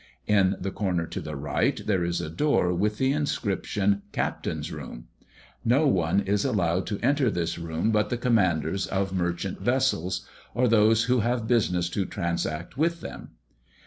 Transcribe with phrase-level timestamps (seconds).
[0.25, 5.05] In the corner to the right there is a door with the inscription, "Captains' Room."
[5.63, 10.67] No one is allowed to enter this room but the commanders of merchant vessels, or
[10.67, 13.35] those who have business to transact with them.